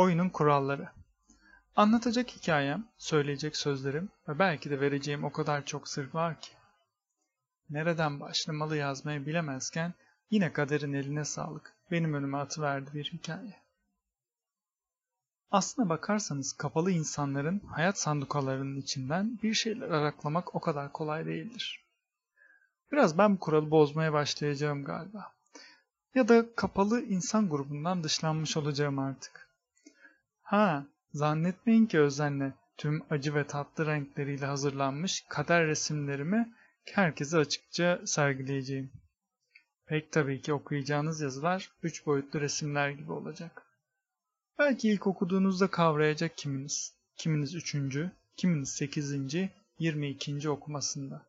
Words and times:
Oyunun 0.00 0.28
kuralları. 0.28 0.88
Anlatacak 1.76 2.30
hikayem, 2.30 2.84
söyleyecek 2.98 3.56
sözlerim 3.56 4.08
ve 4.28 4.38
belki 4.38 4.70
de 4.70 4.80
vereceğim 4.80 5.24
o 5.24 5.32
kadar 5.32 5.64
çok 5.64 5.88
sır 5.88 6.14
var 6.14 6.40
ki. 6.40 6.50
Nereden 7.70 8.20
başlamalı 8.20 8.76
yazmayı 8.76 9.26
bilemezken 9.26 9.94
yine 10.30 10.52
kaderin 10.52 10.92
eline 10.92 11.24
sağlık 11.24 11.74
benim 11.90 12.14
önüme 12.14 12.38
atıverdi 12.38 12.90
bir 12.94 13.04
hikaye. 13.04 13.56
Aslına 15.50 15.88
bakarsanız 15.88 16.52
kapalı 16.52 16.90
insanların 16.90 17.58
hayat 17.58 17.98
sandukalarının 17.98 18.76
içinden 18.76 19.38
bir 19.42 19.54
şeyler 19.54 19.90
araklamak 19.90 20.54
o 20.54 20.60
kadar 20.60 20.92
kolay 20.92 21.26
değildir. 21.26 21.84
Biraz 22.92 23.18
ben 23.18 23.34
bu 23.34 23.38
kuralı 23.38 23.70
bozmaya 23.70 24.12
başlayacağım 24.12 24.84
galiba. 24.84 25.32
Ya 26.14 26.28
da 26.28 26.54
kapalı 26.54 27.02
insan 27.02 27.48
grubundan 27.48 28.04
dışlanmış 28.04 28.56
olacağım 28.56 28.98
artık. 28.98 29.49
Ha, 30.50 30.86
zannetmeyin 31.14 31.86
ki 31.86 32.00
özenle 32.00 32.52
tüm 32.76 33.02
acı 33.10 33.34
ve 33.34 33.46
tatlı 33.46 33.86
renkleriyle 33.86 34.46
hazırlanmış 34.46 35.24
kader 35.28 35.66
resimlerimi 35.66 36.54
herkese 36.84 37.36
açıkça 37.36 38.00
sergileyeceğim. 38.04 38.92
Pek 39.86 40.12
tabii 40.12 40.42
ki 40.42 40.52
okuyacağınız 40.52 41.20
yazılar 41.20 41.70
üç 41.82 42.06
boyutlu 42.06 42.40
resimler 42.40 42.90
gibi 42.90 43.12
olacak. 43.12 43.66
Belki 44.58 44.90
ilk 44.90 45.06
okuduğunuzda 45.06 45.70
kavrayacak 45.70 46.36
kiminiz, 46.36 46.94
kiminiz 47.16 47.54
üçüncü, 47.54 48.10
kiminiz 48.36 48.68
sekizinci, 48.68 49.50
yirmi 49.78 50.08
ikinci 50.08 50.50
okumasında. 50.50 51.26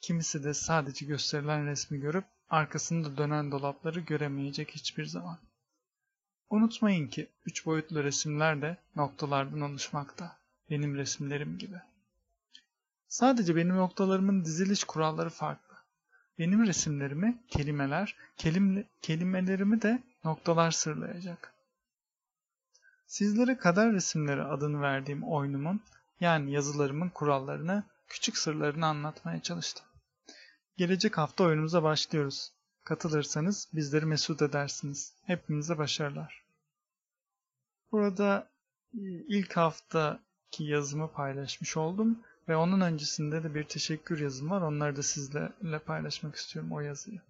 Kimisi 0.00 0.44
de 0.44 0.54
sadece 0.54 1.06
gösterilen 1.06 1.66
resmi 1.66 2.00
görüp 2.00 2.24
arkasında 2.48 3.16
dönen 3.16 3.50
dolapları 3.50 4.00
göremeyecek 4.00 4.70
hiçbir 4.70 5.04
zaman. 5.04 5.38
Unutmayın 6.54 7.08
ki 7.08 7.28
üç 7.46 7.66
boyutlu 7.66 8.04
resimler 8.04 8.62
de 8.62 8.76
noktalardan 8.96 9.60
oluşmakta. 9.60 10.36
Benim 10.70 10.96
resimlerim 10.96 11.58
gibi. 11.58 11.76
Sadece 13.08 13.56
benim 13.56 13.76
noktalarımın 13.76 14.44
diziliş 14.44 14.84
kuralları 14.84 15.30
farklı. 15.30 15.76
Benim 16.38 16.66
resimlerimi 16.66 17.38
kelimeler, 17.48 18.16
kelim, 18.36 18.86
kelimelerimi 19.02 19.82
de 19.82 20.02
noktalar 20.24 20.70
sırlayacak. 20.70 21.54
Sizlere 23.06 23.56
kader 23.56 23.92
resimleri 23.92 24.42
adını 24.42 24.80
verdiğim 24.80 25.22
oyunumun, 25.22 25.80
yani 26.20 26.52
yazılarımın 26.52 27.08
kurallarını, 27.08 27.84
küçük 28.08 28.38
sırlarını 28.38 28.86
anlatmaya 28.86 29.42
çalıştım. 29.42 29.86
Gelecek 30.76 31.18
hafta 31.18 31.44
oyunumuza 31.44 31.82
başlıyoruz. 31.82 32.52
Katılırsanız 32.84 33.68
bizleri 33.72 34.06
mesut 34.06 34.42
edersiniz. 34.42 35.12
Hepinize 35.26 35.78
başarılar. 35.78 36.43
Burada 37.94 38.48
e, 38.94 39.00
ilk 39.28 39.56
haftaki 39.56 40.64
yazımı 40.64 41.12
paylaşmış 41.12 41.76
oldum 41.76 42.18
ve 42.48 42.56
onun 42.56 42.80
öncesinde 42.80 43.42
de 43.42 43.54
bir 43.54 43.64
teşekkür 43.64 44.20
yazım 44.20 44.50
var. 44.50 44.62
Onları 44.62 44.96
da 44.96 45.02
sizlerle 45.02 45.78
paylaşmak 45.78 46.34
istiyorum 46.34 46.72
o 46.72 46.80
yazıyı. 46.80 47.20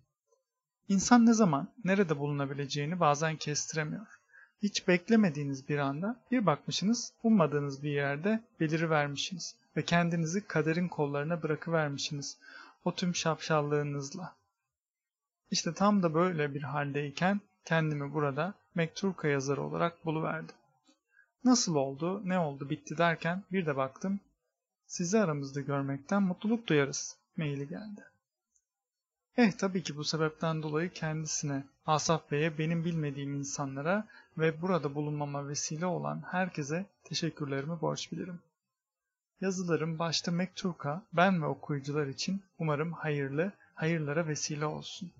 İnsan 0.89 1.27
ne 1.27 1.33
zaman, 1.33 1.69
nerede 1.85 2.19
bulunabileceğini 2.19 3.01
bazen 3.01 3.37
kestiremiyor. 3.37 4.07
Hiç 4.63 4.89
beklemediğiniz 4.89 5.69
bir 5.69 5.79
anda 5.79 6.21
bir 6.31 6.47
bakmışsınız, 6.47 7.13
ummadığınız 7.23 7.83
bir 7.83 7.91
yerde 7.91 8.41
belirivermişsiniz 8.61 9.57
ve 9.77 9.85
kendinizi 9.85 10.47
kaderin 10.47 10.89
kollarına 10.89 11.43
bırakıvermişsiniz 11.43 12.39
o 12.85 12.95
tüm 12.95 13.15
şapşallığınızla. 13.15 14.35
İşte 15.51 15.75
tam 15.75 16.03
da 16.03 16.15
böyle 16.15 16.55
bir 16.55 16.63
haldeyken 16.63 17.41
kendimi 17.65 18.15
burada 18.15 18.55
Mekturka 18.75 19.29
yazarı 19.29 19.63
olarak 19.63 20.05
buluverdim. 20.05 20.55
Nasıl 21.45 21.75
oldu, 21.75 22.23
ne 22.25 22.39
oldu, 22.39 22.71
bitti 22.71 22.99
derken 22.99 23.43
bir 23.53 23.67
de 23.67 23.77
baktım, 23.77 24.21
sizi 24.87 25.19
aramızda 25.19 25.61
görmekten 25.61 26.23
mutluluk 26.23 26.67
duyarız 26.67 27.17
maili 27.37 27.69
geldi. 27.69 28.05
Eh 29.37 29.53
tabii 29.53 29.83
ki 29.83 29.97
bu 29.97 30.05
sebepten 30.05 30.63
dolayı 30.63 30.93
kendisine, 30.93 31.65
Asaf 31.87 32.31
Bey'e, 32.31 32.59
benim 32.59 32.85
bilmediğim 32.85 33.35
insanlara 33.35 34.07
ve 34.39 34.63
burada 34.63 34.95
bulunmama 34.95 35.49
vesile 35.49 35.87
olan 35.87 36.23
herkese 36.31 36.87
teşekkürlerimi 37.05 37.81
borç 37.81 38.13
bilirim. 38.13 38.41
Yazılarım 39.41 39.99
başta 39.99 40.31
Mekturka, 40.31 41.03
ben 41.13 41.43
ve 41.43 41.47
okuyucular 41.47 42.07
için 42.07 42.43
umarım 42.59 42.93
hayırlı, 42.93 43.53
hayırlara 43.75 44.27
vesile 44.27 44.67
olsun. 44.67 45.13